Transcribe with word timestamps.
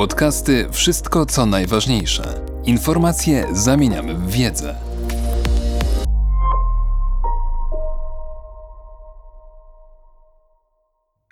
Podcasty 0.00 0.68
Wszystko 0.72 1.26
co 1.26 1.46
najważniejsze. 1.46 2.44
Informacje 2.64 3.46
zamieniamy 3.52 4.14
w 4.14 4.30
wiedzę. 4.30 4.76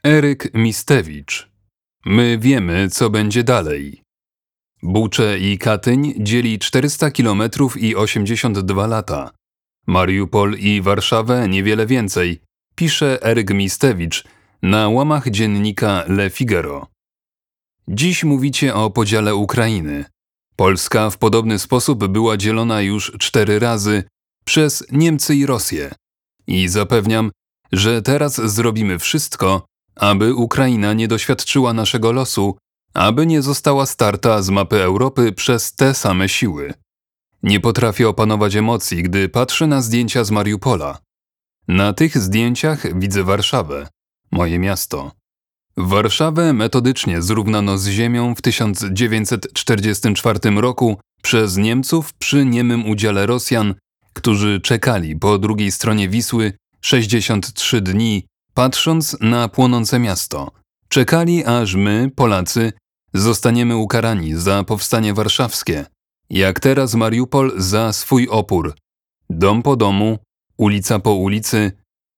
Eryk 0.05 0.55
Mistewicz. 0.55 1.51
My 2.07 2.39
wiemy, 2.41 2.89
co 2.89 3.11
będzie 3.11 3.45
dalej. 3.45 4.03
Bucze 4.83 5.39
i 5.39 5.59
Katyń 5.59 6.15
dzieli 6.19 6.59
400 6.59 7.11
km 7.11 7.43
i 7.77 7.97
82 7.97 8.87
lata. 8.87 9.31
Mariupol 9.87 10.55
i 10.59 10.83
Warszawę 10.83 11.49
niewiele 11.49 11.87
więcej, 11.87 12.41
pisze 12.75 13.23
Eryk 13.23 13.55
Mistewicz 13.55 14.25
na 14.63 14.89
łamach 14.89 15.31
dziennika 15.31 16.05
Le 16.09 16.31
Figaro. 16.31 16.98
Dziś 17.91 18.25
mówicie 18.25 18.75
o 18.75 18.91
podziale 18.91 19.35
Ukrainy. 19.35 20.05
Polska 20.57 21.11
w 21.11 21.19
podobny 21.19 21.59
sposób 21.59 22.07
była 22.07 22.37
dzielona 22.37 22.81
już 22.81 23.13
cztery 23.19 23.59
razy 23.59 24.05
przez 24.45 24.85
Niemcy 24.93 25.35
i 25.35 25.47
Rosję. 25.47 25.95
I 26.47 26.69
zapewniam, 26.69 27.31
że 27.73 28.03
teraz 28.03 28.35
zrobimy 28.35 28.99
wszystko, 28.99 29.67
aby 29.97 30.35
Ukraina 30.35 30.93
nie 30.93 31.09
doświadczyła 31.09 31.73
naszego 31.73 32.13
losu, 32.13 32.57
aby 32.95 33.27
nie 33.27 33.43
została 33.43 33.87
starta 33.87 34.43
z 34.43 34.51
mapy 34.51 34.83
Europy 34.83 35.33
przez 35.33 35.75
te 35.75 35.95
same 35.95 36.29
siły. 36.29 36.75
Nie 37.43 37.61
potrafię 37.61 38.09
opanować 38.09 38.57
emocji, 38.57 39.03
gdy 39.03 39.29
patrzę 39.29 39.67
na 39.67 39.83
zdjęcia 39.83 40.25
z 40.25 40.31
Mariupola. 40.31 40.99
Na 41.69 41.93
tych 41.93 42.19
zdjęciach 42.19 42.99
widzę 42.99 43.25
Warszawę, 43.25 43.89
moje 44.31 44.59
miasto. 44.59 45.13
Warszawę 45.81 46.53
metodycznie 46.53 47.23
zrównano 47.23 47.79
z 47.79 47.87
ziemią 47.89 48.35
w 48.35 48.43
1944 48.43 50.39
roku 50.57 51.01
przez 51.23 51.57
Niemców 51.57 52.15
przy 52.15 52.45
niemym 52.45 52.91
udziale 52.91 53.27
Rosjan, 53.27 53.75
którzy 54.13 54.61
czekali 54.61 55.17
po 55.17 55.39
drugiej 55.39 55.73
stronie 55.73 56.09
Wisły 56.09 56.53
63 56.81 57.81
dni, 57.81 58.27
patrząc 58.55 59.17
na 59.21 59.49
płonące 59.49 59.99
miasto. 59.99 60.51
Czekali, 60.89 61.45
aż 61.45 61.75
my, 61.75 62.11
Polacy, 62.17 62.73
zostaniemy 63.15 63.77
ukarani 63.77 64.35
za 64.35 64.65
powstanie 64.65 65.15
warszawskie, 65.15 65.87
jak 66.31 66.61
teraz 66.61 66.95
Mariupol 66.95 67.53
za 67.57 67.93
swój 67.93 68.29
opór. 68.29 68.75
Dom 69.31 69.63
po 69.63 69.77
domu, 69.77 70.19
ulica 70.57 70.99
po 70.99 71.15
ulicy, 71.15 71.73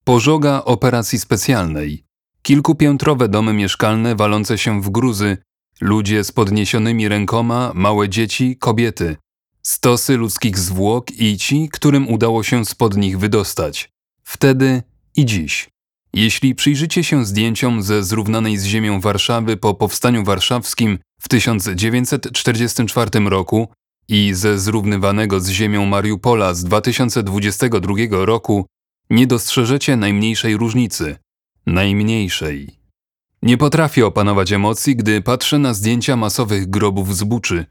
pożoga 0.05 0.63
operacji 0.65 1.19
specjalnej, 1.19 2.10
kilkupiętrowe 2.43 3.29
domy 3.29 3.53
mieszkalne 3.53 4.17
walące 4.17 4.59
się 4.59 4.83
w 4.83 4.91
gruzy, 4.91 5.37
ludzie 5.81 6.25
z 6.25 6.33
podniesionymi 6.33 7.09
rękoma, 7.09 7.73
małe 7.75 8.09
dzieci, 8.09 8.57
kobiety, 8.57 9.17
stosy 9.63 10.17
ludzkich 10.17 10.59
zwłok 10.59 11.11
i 11.11 11.39
ci, 11.39 11.69
którym 11.73 12.09
udało 12.09 12.43
się 12.43 12.65
spod 12.65 12.97
nich 12.97 13.19
wydostać. 13.19 13.91
Wtedy 14.25 14.83
i 15.17 15.27
dziś. 15.27 15.71
Jeśli 16.13 16.55
przyjrzycie 16.55 17.05
się 17.05 17.25
zdjęciom 17.25 17.83
ze 17.83 18.05
zrównanej 18.05 18.57
z 18.57 18.65
ziemią 18.65 19.01
Warszawy 19.01 19.57
po 19.57 19.75
powstaniu 19.75 20.25
warszawskim 20.25 20.99
w 21.21 21.29
1944 21.29 23.11
roku 23.21 23.69
i 24.09 24.35
ze 24.35 24.59
zrównywanego 24.59 25.41
z 25.41 25.49
ziemią 25.49 25.87
Mariupola 25.87 26.55
z 26.55 26.65
2022 26.65 27.95
roku, 28.11 28.67
nie 29.11 29.27
dostrzeżecie 29.27 29.97
najmniejszej 29.97 30.57
różnicy. 30.57 31.17
Najmniejszej. 31.67 32.81
Nie 33.43 33.59
potrafię 33.59 34.07
opanować 34.07 34.53
emocji, 34.53 34.97
gdy 34.97 35.23
patrzę 35.23 35.59
na 35.59 35.75
zdjęcia 35.75 36.17
masowych 36.17 36.71
grobów 36.71 37.17
z 37.17 37.25
Buczy. 37.25 37.67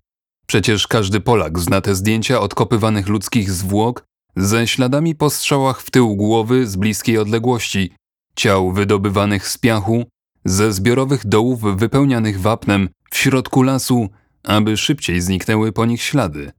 Przecież 0.48 0.88
każdy 0.88 1.20
Polak 1.20 1.60
zna 1.60 1.82
te 1.82 1.96
zdjęcia 1.96 2.42
odkopywanych 2.42 3.08
ludzkich 3.08 3.52
zwłok 3.52 4.04
ze 4.36 4.68
śladami 4.68 5.16
po 5.16 5.30
strzałach 5.30 5.82
w 5.82 5.92
tył 5.92 6.16
głowy 6.16 6.68
z 6.68 6.76
bliskiej 6.76 7.18
odległości, 7.18 7.94
ciał 8.36 8.72
wydobywanych 8.72 9.48
z 9.48 9.58
piachu, 9.58 10.06
ze 10.46 10.74
zbiorowych 10.74 11.28
dołów 11.28 11.62
wypełnianych 11.62 12.42
wapnem 12.42 12.90
w 13.12 13.18
środku 13.18 13.64
lasu, 13.64 14.10
aby 14.44 14.78
szybciej 14.78 15.22
zniknęły 15.22 15.72
po 15.72 15.86
nich 15.86 16.02
ślady. 16.02 16.52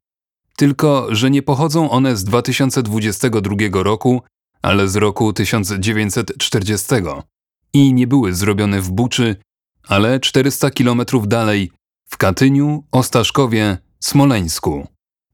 Tylko, 0.57 1.15
że 1.15 1.31
nie 1.31 1.43
pochodzą 1.43 1.91
one 1.91 2.17
z 2.17 2.25
2022 2.25 3.57
roku, 3.73 4.23
ale 4.63 4.89
z 4.89 4.97
roku 4.97 5.33
1940 5.33 6.95
i 7.73 7.95
nie 7.95 8.07
były 8.07 8.35
zrobione 8.35 8.81
w 8.81 8.91
Buczy, 8.91 9.37
ale 9.89 10.21
400 10.21 10.71
kilometrów 10.71 11.29
dalej, 11.29 11.71
w 12.07 12.17
Katyniu, 12.17 12.85
Ostaszkowie, 12.93 13.79
Smoleńsku. 14.01 14.89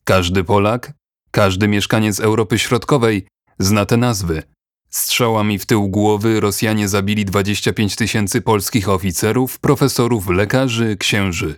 Każdy 0.05 0.45
Polak, 0.45 0.93
każdy 1.31 1.69
mieszkaniec 1.69 2.21
Europy 2.21 2.59
Środkowej 2.59 3.27
zna 3.59 3.87
te 3.87 3.97
nazwy. 3.97 4.43
Strzałami 4.91 5.59
w 5.59 5.67
tył 5.67 5.89
głowy 5.89 6.41
Rosjanie 6.41 6.89
zabili 6.89 7.25
25 7.25 7.97
tysięcy 7.97 8.41
polskich 8.41 8.89
oficerów, 8.89 9.59
profesorów, 9.59 10.29
lekarzy, 10.29 10.97
księży. 10.97 11.55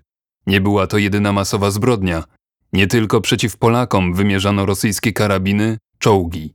Nie 0.47 0.61
była 0.61 0.87
to 0.87 0.99
jedyna 0.99 1.33
masowa 1.33 1.71
zbrodnia. 1.71 2.25
Nie 2.72 2.87
tylko 2.87 3.21
przeciw 3.21 3.56
Polakom 3.56 4.15
wymierzano 4.15 4.67
rosyjskie 4.67 5.12
karabiny, 5.12 5.78
czołgi. 5.99 6.55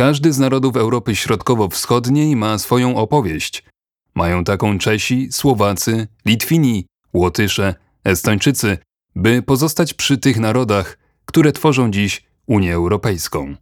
Każdy 0.00 0.32
z 0.32 0.38
narodów 0.38 0.76
Europy 0.76 1.16
Środkowo-Wschodniej 1.16 2.36
ma 2.36 2.58
swoją 2.58 2.96
opowieść. 2.96 3.64
Mają 4.14 4.44
taką 4.44 4.78
Czesi, 4.78 5.32
Słowacy, 5.32 6.08
Litwini, 6.26 6.86
Łotysze, 7.12 7.74
Estończycy, 8.04 8.78
by 9.16 9.42
pozostać 9.42 9.94
przy 9.94 10.18
tych 10.18 10.38
narodach, 10.38 10.98
które 11.24 11.52
tworzą 11.52 11.90
dziś 11.90 12.24
Unię 12.46 12.74
Europejską. 12.74 13.56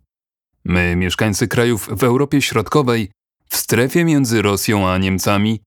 My, 0.64 0.96
mieszkańcy 0.96 1.48
krajów 1.48 1.88
w 1.96 2.04
Europie 2.04 2.42
Środkowej, 2.42 3.10
w 3.48 3.56
strefie 3.56 4.04
między 4.04 4.42
Rosją 4.42 4.88
a 4.88 4.98
Niemcami, 4.98 5.60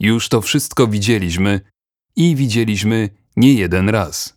już 0.00 0.28
to 0.28 0.40
wszystko 0.40 0.86
widzieliśmy 0.86 1.60
i 2.16 2.36
widzieliśmy 2.36 3.08
nie 3.36 3.54
jeden 3.54 3.88
raz. 3.88 4.36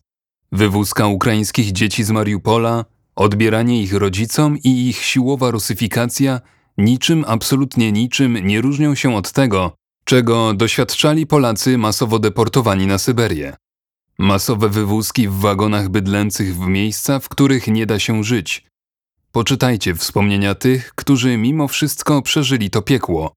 Wywózka 0.52 1.08
ukraińskich 1.08 1.72
dzieci 1.72 2.04
z 2.04 2.12
Mariupola, 2.12 2.86
odbieranie 3.16 3.82
ich 3.82 3.94
rodzicom 3.94 4.58
i 4.58 4.88
ich 4.88 4.98
siłowa 4.98 5.52
rusyfikacja 5.52 6.42
niczym, 6.78 7.26
absolutnie 7.28 7.92
niczym 7.92 8.48
nie 8.48 8.62
różnią 8.62 8.96
się 8.96 9.16
od 9.16 9.32
tego, 9.32 9.76
czego 10.04 10.54
doświadczali 10.54 11.28
Polacy 11.28 11.78
masowo 11.78 12.20
deportowani 12.20 12.88
na 12.88 12.98
Syberię. 12.98 13.56
Masowe 14.18 14.70
wywózki 14.70 15.28
w 15.28 15.34
wagonach 15.34 15.90
bydlęcych 15.90 16.56
w 16.56 16.68
miejsca, 16.68 17.20
w 17.20 17.30
których 17.30 17.68
nie 17.68 17.86
da 17.86 18.00
się 18.00 18.24
żyć. 18.24 18.66
Poczytajcie 19.32 19.96
wspomnienia 19.96 20.56
tych, 20.56 20.92
którzy 20.96 21.38
mimo 21.38 21.68
wszystko 21.68 22.22
przeżyli 22.22 22.70
to 22.70 22.82
piekło. 22.82 23.34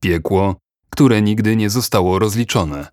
Piekło, 0.00 0.56
które 0.90 1.22
nigdy 1.22 1.56
nie 1.56 1.70
zostało 1.70 2.18
rozliczone. 2.18 2.88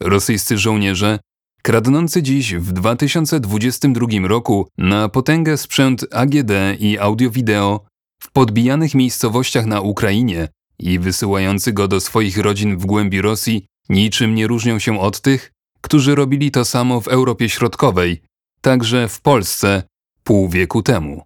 Rosyjscy 0.00 0.58
żołnierze, 0.58 1.18
kradnący 1.64 2.22
dziś 2.22 2.54
w 2.54 2.72
2022 2.72 4.06
roku 4.28 4.68
na 4.78 5.08
potęgę 5.08 5.56
sprzęt 5.56 6.06
AGD 6.12 6.50
i 6.78 6.98
audio-wideo 6.98 7.80
w 8.22 8.30
podbijanych 8.32 8.94
miejscowościach 8.94 9.66
na 9.66 9.80
Ukrainie 9.80 10.48
i 10.78 10.98
wysyłający 10.98 11.72
go 11.72 11.88
do 11.88 12.00
swoich 12.00 12.38
rodzin 12.38 12.76
w 12.76 12.86
głębi 12.86 13.20
Rosji, 13.20 13.66
niczym 13.88 14.34
nie 14.34 14.46
różnią 14.46 14.78
się 14.78 15.00
od 15.00 15.20
tych, 15.20 15.52
którzy 15.80 16.14
robili 16.14 16.50
to 16.50 16.64
samo 16.64 17.00
w 17.00 17.08
Europie 17.08 17.48
Środkowej, 17.48 18.22
także 18.60 19.08
w 19.08 19.20
Polsce 19.20 19.82
pół 20.24 20.48
wieku 20.48 20.82
temu. 20.82 21.22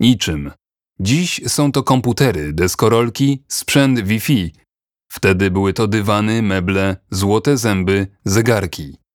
Niczym. 0.00 0.50
Dziś 1.00 1.40
są 1.46 1.72
to 1.72 1.82
komputery, 1.82 2.52
deskorolki, 2.52 3.42
sprzęt 3.48 4.00
Wi-Fi. 4.00 4.52
Wtedy 5.12 5.50
były 5.50 5.72
to 5.72 5.86
dywany, 5.86 6.42
meble, 6.42 6.96
złote 7.10 7.56
zęby, 7.56 8.06
zegarki. 8.24 9.07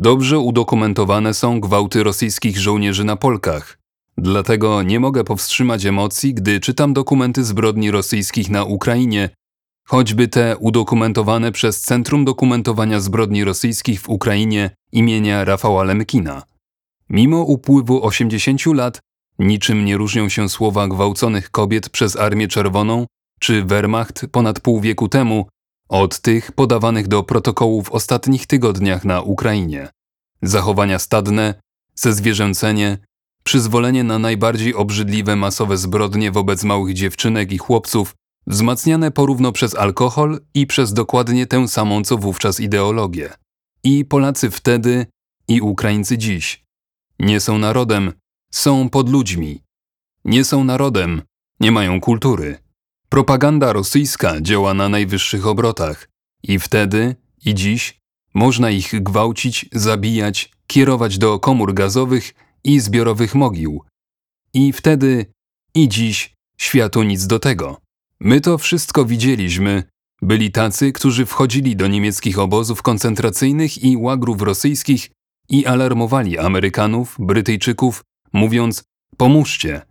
Dobrze 0.00 0.38
udokumentowane 0.38 1.34
są 1.34 1.60
gwałty 1.60 2.02
rosyjskich 2.02 2.58
żołnierzy 2.58 3.04
na 3.04 3.16
Polkach. 3.16 3.78
Dlatego 4.18 4.82
nie 4.82 5.00
mogę 5.00 5.24
powstrzymać 5.24 5.86
emocji, 5.86 6.34
gdy 6.34 6.60
czytam 6.60 6.92
dokumenty 6.92 7.44
zbrodni 7.44 7.90
rosyjskich 7.90 8.50
na 8.50 8.64
Ukrainie, 8.64 9.30
choćby 9.86 10.28
te 10.28 10.56
udokumentowane 10.56 11.52
przez 11.52 11.80
Centrum 11.80 12.24
Dokumentowania 12.24 13.00
Zbrodni 13.00 13.44
Rosyjskich 13.44 14.00
w 14.00 14.08
Ukrainie 14.08 14.70
imienia 14.92 15.44
Rafała 15.44 15.84
Lemkina. 15.84 16.42
Mimo 17.10 17.42
upływu 17.42 18.06
80 18.06 18.66
lat, 18.66 19.00
niczym 19.38 19.84
nie 19.84 19.96
różnią 19.96 20.28
się 20.28 20.48
słowa 20.48 20.88
gwałconych 20.88 21.50
kobiet 21.50 21.90
przez 21.90 22.16
Armię 22.16 22.48
Czerwoną 22.48 23.06
czy 23.40 23.64
Wehrmacht 23.64 24.26
ponad 24.32 24.60
pół 24.60 24.80
wieku 24.80 25.08
temu 25.08 25.48
od 25.88 26.20
tych 26.20 26.52
podawanych 26.52 27.08
do 27.08 27.22
protokołu 27.22 27.82
w 27.82 27.92
ostatnich 27.92 28.46
tygodniach 28.46 29.04
na 29.04 29.22
Ukrainie. 29.22 29.88
Zachowania 30.42 30.98
stadne, 30.98 31.54
zezwierzęcenie, 31.94 32.98
przyzwolenie 33.44 34.04
na 34.04 34.18
najbardziej 34.18 34.74
obrzydliwe 34.74 35.36
masowe 35.36 35.76
zbrodnie 35.76 36.32
wobec 36.32 36.64
małych 36.64 36.94
dziewczynek 36.94 37.52
i 37.52 37.58
chłopców, 37.58 38.14
wzmacniane 38.46 39.10
porówno 39.10 39.52
przez 39.52 39.74
alkohol 39.74 40.40
i 40.54 40.66
przez 40.66 40.92
dokładnie 40.92 41.46
tę 41.46 41.68
samą 41.68 42.04
co 42.04 42.18
wówczas 42.18 42.60
ideologię. 42.60 43.30
I 43.84 44.04
Polacy 44.04 44.50
wtedy, 44.50 45.06
i 45.48 45.60
Ukraińcy 45.60 46.18
dziś. 46.18 46.64
Nie 47.18 47.40
są 47.40 47.58
narodem, 47.58 48.12
są 48.52 48.88
pod 48.88 49.08
ludźmi. 49.08 49.62
Nie 50.24 50.44
są 50.44 50.64
narodem, 50.64 51.22
nie 51.60 51.72
mają 51.72 52.00
kultury. 52.00 52.58
Propaganda 53.08 53.72
rosyjska 53.72 54.40
działa 54.40 54.74
na 54.74 54.88
najwyższych 54.88 55.46
obrotach. 55.46 56.08
I 56.42 56.58
wtedy, 56.58 57.16
i 57.44 57.54
dziś, 57.54 58.00
można 58.34 58.70
ich 58.70 59.02
gwałcić, 59.02 59.66
zabijać, 59.72 60.52
kierować 60.66 61.18
do 61.18 61.38
komór 61.38 61.74
gazowych 61.74 62.34
i 62.64 62.80
zbiorowych 62.80 63.34
mogił. 63.34 63.82
I 64.54 64.72
wtedy, 64.72 65.26
i 65.74 65.88
dziś, 65.88 66.34
światu 66.58 67.02
nic 67.02 67.26
do 67.26 67.38
tego. 67.38 67.80
My 68.20 68.40
to 68.40 68.58
wszystko 68.58 69.04
widzieliśmy. 69.04 69.82
Byli 70.22 70.50
tacy, 70.50 70.92
którzy 70.92 71.26
wchodzili 71.26 71.76
do 71.76 71.86
niemieckich 71.86 72.38
obozów 72.38 72.82
koncentracyjnych 72.82 73.84
i 73.84 73.96
łagrów 73.96 74.42
rosyjskich 74.42 75.10
i 75.48 75.66
alarmowali 75.66 76.38
Amerykanów, 76.38 77.16
Brytyjczyków, 77.18 78.04
mówiąc: 78.32 78.84
Pomóżcie. 79.16 79.82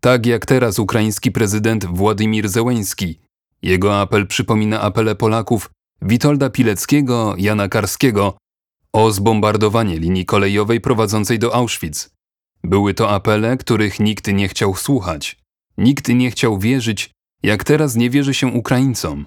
Tak 0.00 0.26
jak 0.26 0.46
teraz 0.46 0.78
ukraiński 0.78 1.32
prezydent 1.32 1.84
Władimir 1.84 2.48
Zełeński. 2.48 3.20
Jego 3.62 4.00
apel 4.00 4.26
przypomina 4.26 4.80
apele 4.80 5.14
Polaków 5.14 5.70
Witolda 6.02 6.50
Pileckiego, 6.50 7.34
Jana 7.38 7.68
Karskiego 7.68 8.36
o 8.92 9.12
zbombardowanie 9.12 9.98
linii 9.98 10.26
kolejowej 10.26 10.80
prowadzącej 10.80 11.38
do 11.38 11.54
Auschwitz. 11.54 12.10
Były 12.64 12.94
to 12.94 13.10
apele, 13.10 13.56
których 13.56 14.00
nikt 14.00 14.26
nie 14.26 14.48
chciał 14.48 14.76
słuchać. 14.76 15.36
Nikt 15.78 16.08
nie 16.08 16.30
chciał 16.30 16.58
wierzyć, 16.58 17.10
jak 17.42 17.64
teraz 17.64 17.96
nie 17.96 18.10
wierzy 18.10 18.34
się 18.34 18.46
Ukraińcom. 18.46 19.26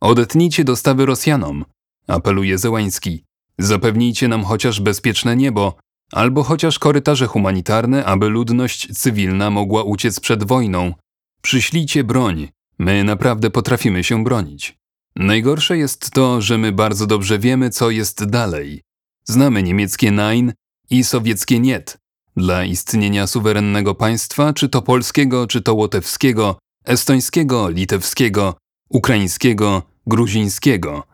Odetnijcie 0.00 0.64
dostawy 0.64 1.06
Rosjanom, 1.06 1.64
apeluje 2.06 2.58
Zełański. 2.58 3.24
Zapewnijcie 3.58 4.28
nam 4.28 4.44
chociaż 4.44 4.80
bezpieczne 4.80 5.36
niebo, 5.36 5.74
albo 6.14 6.42
chociaż 6.42 6.78
korytarze 6.78 7.26
humanitarne, 7.26 8.04
aby 8.04 8.28
ludność 8.28 8.98
cywilna 8.98 9.50
mogła 9.50 9.82
uciec 9.82 10.20
przed 10.20 10.44
wojną. 10.44 10.94
Przyślijcie 11.42 12.04
broń, 12.04 12.48
my 12.78 13.04
naprawdę 13.04 13.50
potrafimy 13.50 14.04
się 14.04 14.24
bronić. 14.24 14.76
Najgorsze 15.16 15.78
jest 15.78 16.10
to, 16.10 16.40
że 16.40 16.58
my 16.58 16.72
bardzo 16.72 17.06
dobrze 17.06 17.38
wiemy, 17.38 17.70
co 17.70 17.90
jest 17.90 18.24
dalej. 18.24 18.82
Znamy 19.24 19.62
niemieckie 19.62 20.10
Nein 20.10 20.52
i 20.90 21.04
sowieckie 21.04 21.60
Niet. 21.60 21.98
Dla 22.36 22.64
istnienia 22.64 23.26
suwerennego 23.26 23.94
państwa, 23.94 24.52
czy 24.52 24.68
to 24.68 24.82
polskiego, 24.82 25.46
czy 25.46 25.62
to 25.62 25.74
łotewskiego, 25.74 26.58
estońskiego, 26.84 27.68
litewskiego, 27.68 28.54
ukraińskiego, 28.88 29.82
gruzińskiego. 30.06 31.13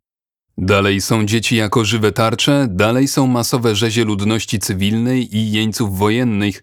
Dalej 0.62 1.00
są 1.00 1.24
dzieci 1.24 1.56
jako 1.56 1.84
żywe 1.84 2.12
tarcze, 2.12 2.66
dalej 2.70 3.08
są 3.08 3.26
masowe 3.26 3.74
rzezie 3.74 4.04
ludności 4.04 4.58
cywilnej 4.58 5.36
i 5.36 5.52
jeńców 5.52 5.98
wojennych, 5.98 6.62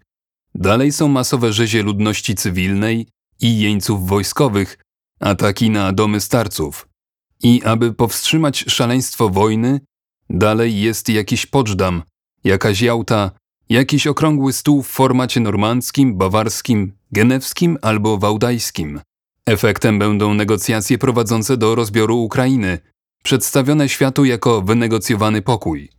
dalej 0.56 0.92
są 0.92 1.08
masowe 1.08 1.54
rzezie 1.54 1.84
ludności 1.84 2.36
cywilnej 2.36 3.08
i 3.42 3.60
jeńców 3.60 4.08
wojskowych, 4.08 4.78
ataki 5.20 5.70
na 5.70 5.94
domy 5.94 6.22
starców. 6.22 6.88
I 7.44 7.62
aby 7.64 7.94
powstrzymać 7.94 8.66
szaleństwo 8.68 9.30
wojny, 9.30 9.80
dalej 10.30 10.82
jest 10.82 11.10
jakiś 11.10 11.46
Poczdam, 11.46 12.04
jakaś 12.44 12.82
Jałta, 12.82 13.32
jakiś 13.70 14.08
okrągły 14.08 14.54
stół 14.54 14.84
w 14.84 14.88
formacie 14.88 15.40
normandzkim, 15.40 16.18
bawarskim, 16.18 16.94
genewskim 17.12 17.78
albo 17.82 18.18
wałdajskim. 18.18 19.02
Efektem 19.46 20.00
będą 20.00 20.34
negocjacje 20.34 20.98
prowadzące 20.98 21.58
do 21.58 21.76
rozbioru 21.76 22.18
Ukrainy, 22.18 22.80
przedstawione 23.24 23.90
światu 23.90 24.26
jako 24.26 24.62
wynegocjowany 24.62 25.42
pokój, 25.42 25.90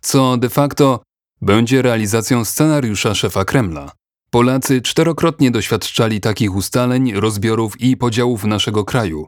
co 0.00 0.36
de 0.36 0.48
facto 0.48 1.02
będzie 1.42 1.82
realizacją 1.82 2.44
scenariusza 2.44 3.14
szefa 3.14 3.44
Kremla. 3.44 3.92
Polacy 4.30 4.82
czterokrotnie 4.82 5.50
doświadczali 5.50 6.20
takich 6.20 6.54
ustaleń, 6.54 7.12
rozbiorów 7.12 7.80
i 7.80 7.96
podziałów 7.96 8.44
naszego 8.44 8.84
kraju. 8.84 9.26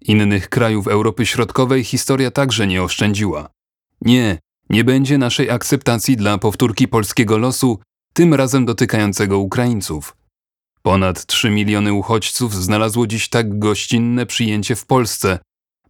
Innych 0.00 0.48
krajów 0.48 0.88
Europy 0.88 1.26
Środkowej 1.26 1.84
historia 1.84 2.30
także 2.30 2.66
nie 2.66 2.82
oszczędziła. 2.82 3.48
Nie, 4.00 4.38
nie 4.70 4.84
będzie 4.84 5.18
naszej 5.18 5.50
akceptacji 5.50 6.16
dla 6.16 6.38
powtórki 6.38 6.88
polskiego 6.88 7.38
losu, 7.38 7.78
tym 8.12 8.34
razem 8.34 8.66
dotykającego 8.66 9.38
Ukraińców. 9.38 10.16
Ponad 10.82 11.26
3 11.26 11.50
miliony 11.50 11.92
uchodźców 11.92 12.54
znalazło 12.54 13.06
dziś 13.06 13.28
tak 13.28 13.58
gościnne 13.58 14.26
przyjęcie 14.26 14.76
w 14.76 14.86
Polsce, 14.86 15.38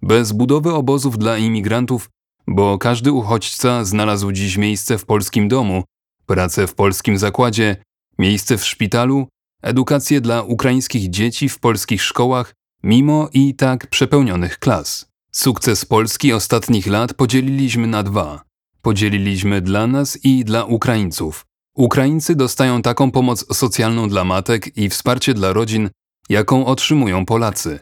bez 0.02 0.32
budowy 0.32 0.72
obozów 0.72 1.18
dla 1.18 1.38
imigrantów, 1.38 2.10
bo 2.46 2.78
każdy 2.78 3.12
uchodźca 3.12 3.84
znalazł 3.84 4.32
dziś 4.32 4.56
miejsce 4.56 4.98
w 4.98 5.04
polskim 5.04 5.48
domu, 5.48 5.84
pracę 6.26 6.66
w 6.66 6.74
polskim 6.74 7.18
zakładzie, 7.18 7.76
miejsce 8.18 8.58
w 8.58 8.64
szpitalu, 8.64 9.28
edukację 9.62 10.20
dla 10.20 10.42
ukraińskich 10.42 11.10
dzieci 11.10 11.48
w 11.48 11.58
polskich 11.58 12.02
szkołach, 12.02 12.54
mimo 12.82 13.28
i 13.32 13.54
tak 13.54 13.86
przepełnionych 13.86 14.58
klas. 14.58 15.06
Sukces 15.32 15.84
Polski 15.84 16.32
ostatnich 16.32 16.86
lat 16.86 17.14
podzieliliśmy 17.14 17.86
na 17.86 18.02
dwa. 18.02 18.42
Podzieliliśmy 18.82 19.60
dla 19.60 19.86
nas 19.86 20.18
i 20.24 20.44
dla 20.44 20.64
Ukraińców. 20.64 21.46
Ukraińcy 21.76 22.34
dostają 22.34 22.82
taką 22.82 23.10
pomoc 23.10 23.56
socjalną 23.56 24.08
dla 24.08 24.24
matek 24.24 24.76
i 24.76 24.88
wsparcie 24.88 25.34
dla 25.34 25.52
rodzin, 25.52 25.90
jaką 26.28 26.66
otrzymują 26.66 27.26
Polacy. 27.26 27.80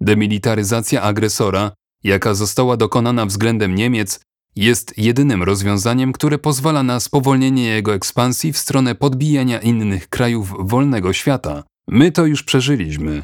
Demilitaryzacja 0.00 1.02
agresora, 1.02 1.72
jaka 2.04 2.34
została 2.34 2.76
dokonana 2.76 3.26
względem 3.26 3.74
Niemiec, 3.74 4.20
jest 4.56 4.98
jedynym 4.98 5.42
rozwiązaniem, 5.42 6.12
które 6.12 6.38
pozwala 6.38 6.82
na 6.82 7.00
spowolnienie 7.00 7.64
jego 7.64 7.94
ekspansji 7.94 8.52
w 8.52 8.58
stronę 8.58 8.94
podbijania 8.94 9.60
innych 9.60 10.08
krajów 10.08 10.54
wolnego 10.58 11.12
świata. 11.12 11.64
My 11.88 12.12
to 12.12 12.26
już 12.26 12.42
przeżyliśmy. 12.42 13.22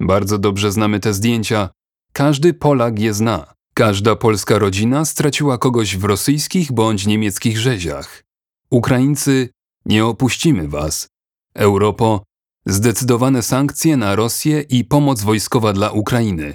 Bardzo 0.00 0.38
dobrze 0.38 0.72
znamy 0.72 1.00
te 1.00 1.14
zdjęcia. 1.14 1.70
Każdy 2.12 2.54
Polak 2.54 2.98
je 2.98 3.14
zna. 3.14 3.54
Każda 3.74 4.16
polska 4.16 4.58
rodzina 4.58 5.04
straciła 5.04 5.58
kogoś 5.58 5.96
w 5.96 6.04
rosyjskich 6.04 6.72
bądź 6.72 7.06
niemieckich 7.06 7.58
rzeziach. 7.58 8.24
Ukraińcy, 8.70 9.48
nie 9.86 10.04
opuścimy 10.04 10.68
was. 10.68 11.08
Europo, 11.54 12.22
zdecydowane 12.66 13.42
sankcje 13.42 13.96
na 13.96 14.16
Rosję 14.16 14.60
i 14.60 14.84
pomoc 14.84 15.22
wojskowa 15.22 15.72
dla 15.72 15.90
Ukrainy. 15.90 16.54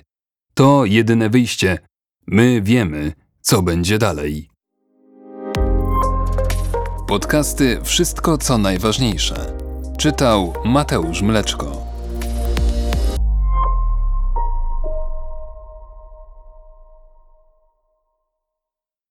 To 0.54 0.86
jedyne 0.86 1.30
wyjście. 1.30 1.80
My 2.28 2.62
wiemy, 2.62 3.14
co 3.42 3.62
będzie 3.62 3.98
dalej. 3.98 4.50
Podcasty 7.08 7.80
Wszystko 7.84 8.38
co 8.38 8.58
najważniejsze. 8.58 9.58
Czytał 9.98 10.54
Mateusz 10.66 11.22
Mleczko. 11.22 11.91